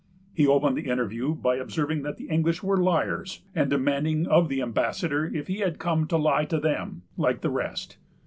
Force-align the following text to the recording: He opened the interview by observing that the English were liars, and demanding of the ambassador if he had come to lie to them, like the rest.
He 0.33 0.47
opened 0.47 0.77
the 0.77 0.89
interview 0.89 1.35
by 1.35 1.57
observing 1.57 2.01
that 2.01 2.17
the 2.17 2.27
English 2.27 2.63
were 2.63 2.77
liars, 2.81 3.43
and 3.53 3.69
demanding 3.69 4.25
of 4.25 4.49
the 4.49 4.59
ambassador 4.59 5.29
if 5.31 5.45
he 5.45 5.59
had 5.59 5.77
come 5.77 6.07
to 6.07 6.17
lie 6.17 6.45
to 6.45 6.59
them, 6.59 7.03
like 7.17 7.41
the 7.41 7.51
rest. 7.51 7.97